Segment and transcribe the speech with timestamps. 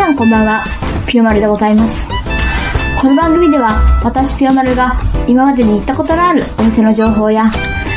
[0.00, 0.64] さんこんばんは、
[1.06, 2.08] ピオマルでございます。
[3.02, 4.94] この番組では、私ピオマルが
[5.26, 7.50] 今までに行ったことのあるお店の情報や、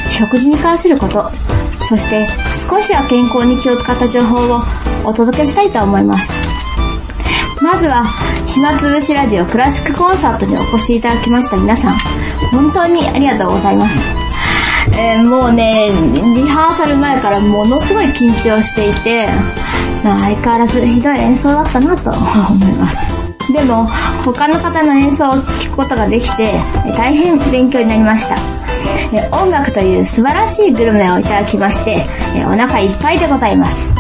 [0.10, 1.32] 食事に関すること、
[1.80, 2.28] そして
[2.70, 4.62] 少しは健康に気を使った情報を
[5.06, 6.34] お届けしたいと思います。
[7.62, 8.04] まずは、
[8.48, 11.98] 暇つぶしラジオクラシックコンサートにお越しいただきました皆さん、
[12.52, 13.98] 本当にありがとうございます。
[15.00, 15.90] えーもうね、
[16.36, 19.30] リハーサル前からものすごい緊張していて、
[20.04, 23.12] 相変わらずひどい演奏だったなと思います。
[23.52, 23.86] でも、
[24.26, 26.54] 他の方の演奏を聞くことができて、
[26.98, 28.36] 大変勉強になりました。
[29.32, 32.06] 音楽という素晴らしいグルメをいただきまして、
[32.46, 33.94] お腹いっぱいでございます。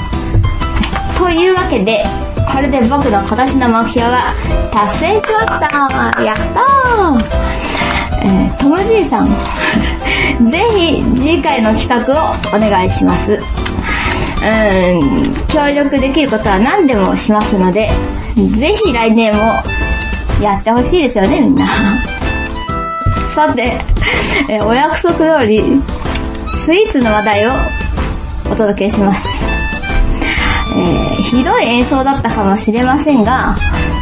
[1.17, 2.03] というわけで、
[2.52, 4.33] これで僕の今年の目標が
[4.72, 7.44] 達成しましたやったー
[8.25, 9.27] えー、ともじいさん、
[10.47, 13.33] ぜひ次回の企画をお願いします。
[13.33, 15.33] うん、
[15.64, 17.89] 協力できることは何でもしますので、
[18.58, 19.64] ぜひ来年も
[20.42, 21.66] やってほしいですよね、みんな。
[23.33, 23.80] さて、
[24.50, 25.81] えお約束通り、
[26.50, 27.52] スイーツの話題を
[28.52, 29.25] お届けします。
[30.75, 33.56] えーひどい演奏だったかもしれませんが、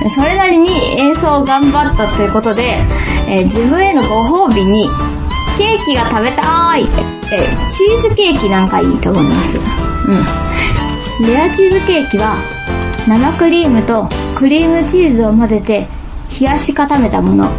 [0.09, 2.80] それなりに演奏を頑張ったということで、
[3.28, 4.89] えー自分へのご褒美に、
[5.59, 6.88] ケーキが食べたーい、
[7.32, 9.58] えーチーズケーキなんかいいと思います。
[9.58, 10.51] うん。
[11.27, 12.38] レアチーズケーキは、
[13.08, 15.88] 生クリームとクリームチーズを混ぜて
[16.39, 17.52] 冷やし固めたもの。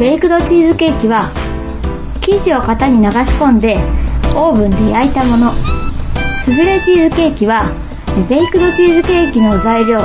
[0.00, 1.30] ベイクドチーズケーキは、
[2.20, 3.78] 生地を型に流し込んで
[4.34, 5.52] オーブンで焼いたもの。
[6.32, 7.70] スフレチーズケーキは、
[8.28, 10.00] ベイクドチーズケーキの材料、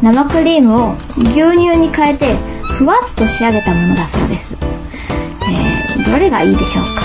[0.00, 2.36] 生クリームを牛乳に変えて、
[2.78, 4.56] ふわっと仕上げたものだそうです。
[5.42, 7.02] えー、どれがいいでしょうか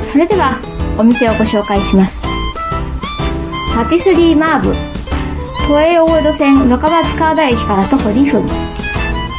[0.00, 0.58] それでは、
[0.98, 2.35] お店をご紹介します。
[3.76, 4.74] パティスリーマーブ、
[5.68, 8.48] 都営大江戸線若松川田駅から徒歩2分。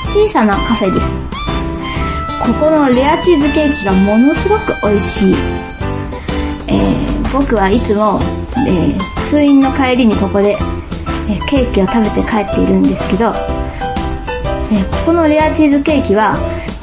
[0.05, 1.15] 小さなカフェです。
[2.45, 5.35] ここのレアチーズケーキがものすごく美味しい。
[6.67, 8.19] えー僕はいつも、
[8.67, 10.55] えー通院の帰りにここで、
[11.27, 13.33] えーケーキを食べて帰っているんですけど、
[14.71, 16.37] えここのレアチーズケーキは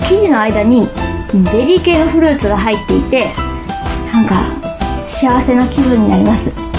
[0.09, 0.89] 生地の間に
[1.53, 3.33] ベリー系のフルーツが入っていて、
[4.13, 4.45] なんか
[5.05, 6.74] 幸せな気分になります。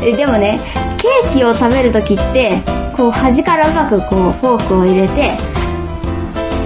[0.16, 0.60] でもね、
[0.98, 2.60] ケーキを食べるときって、
[2.96, 5.36] こう端からうまくこうフォークを入れて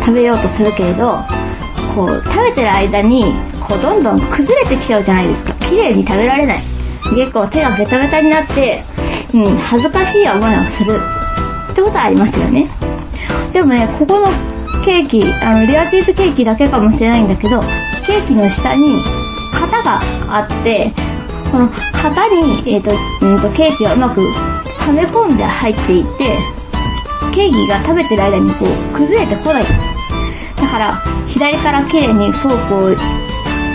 [0.00, 1.18] 食べようとするけれど、
[1.94, 5.52] こう食べてる間にこうどんどん崩れてきちゃうじゃないですか。
[5.68, 6.60] 綺麗に食べられない。
[7.14, 8.82] 結構手がベタベタになって、
[9.32, 11.00] うん、恥ずかしい思いをする
[11.72, 12.68] ってことはありますよね。
[13.52, 14.28] でもね、ここの
[14.84, 17.62] ケーキ、あの、レアチーズケーキだけかもしれないんだけど、
[18.06, 19.02] ケーキの下に
[19.52, 20.92] 型があって、
[21.50, 22.90] この型に、えっ、と、
[23.22, 26.38] うんと、ケーキがうまくはめ込んで入っていって、
[27.34, 29.64] ケーキが食べてる間にこう、崩れてこない。
[29.64, 32.94] だから、左から綺麗にフォークを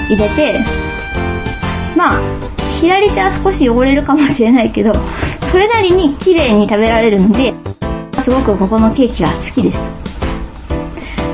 [0.09, 0.59] 入れて、
[1.95, 2.22] まあ、
[2.79, 4.91] 左手は少し汚れるかもしれないけど、
[5.41, 7.53] それなりに綺麗に食べられるので、
[8.22, 9.83] すごくここのケーキが好きです。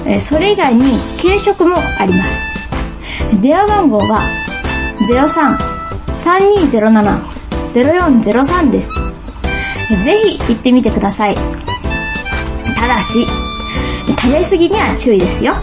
[0.05, 2.39] えそれ以外に軽食もあります。
[3.41, 4.21] 電話番号は
[5.07, 5.68] 03
[6.19, 8.91] 3207-0403です。
[10.03, 11.35] ぜひ行ってみてください。
[12.75, 13.25] ただし、
[14.21, 15.55] 食べ過ぎには注意ですよ。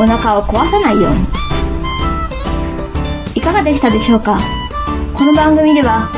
[0.00, 1.26] お腹を壊さないように。
[3.34, 4.38] いかがでしたでしょうか？
[5.14, 6.10] この番組では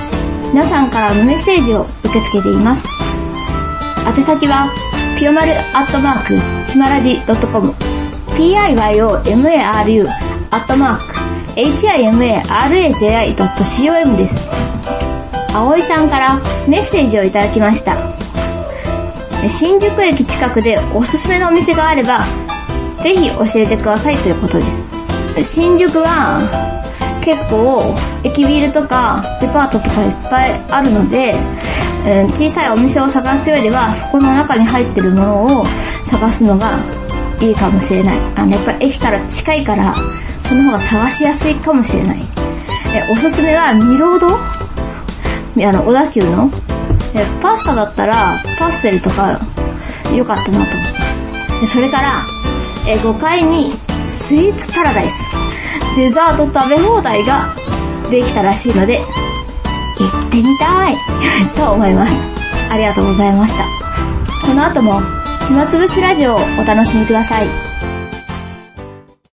[0.52, 2.88] 皆さんからのメッセージを受け付けています。
[4.06, 4.70] 宛先は、
[5.18, 6.40] ぴよまるアットマーク、
[6.70, 7.74] ひまらじ .com、
[8.36, 10.08] piyomaru
[10.50, 11.13] アットマーク、
[11.54, 14.50] himaraji.com です。
[15.54, 17.96] 葵さんからメッセージをいただきました。
[19.48, 22.24] 新宿駅近くでおすすめのお店があれば、
[23.02, 24.88] ぜひ教えてくださいということです。
[25.44, 26.40] 新宿は
[27.24, 31.34] 結構駅ビルとかデパートとかいっぱいあるので、
[32.06, 35.66] え小さいお店を探すよりはそこの中に入ってるものを
[36.04, 36.78] 探すのが
[37.40, 38.18] いいかもしれない。
[38.36, 39.94] あの、やっぱり駅から近いから、
[40.48, 42.20] その方が探しやすいかもしれない。
[42.94, 44.28] えおすすめはミロード？
[45.68, 46.50] あの、小田急の？
[47.14, 49.40] えパスタだったら、パステルとか
[50.14, 51.60] 良かったなと思います。
[51.60, 52.24] でそれから、
[52.86, 53.72] え5階に
[54.08, 55.14] スイーツパラダイス、
[55.96, 57.54] デザート食べ放題が
[58.10, 60.96] できたらしいので、行ってみたい
[61.56, 62.12] と思います。
[62.70, 63.64] ありがとうございました。
[64.46, 65.00] この後も、
[65.48, 67.73] 暇つぶしラジオをお楽しみください。